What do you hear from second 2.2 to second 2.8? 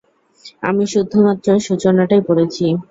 পড়েছি।